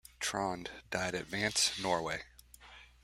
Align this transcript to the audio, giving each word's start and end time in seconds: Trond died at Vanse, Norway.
Trond 0.19 0.71
died 0.89 1.13
at 1.13 1.27
Vanse, 1.27 1.79
Norway. 1.79 2.23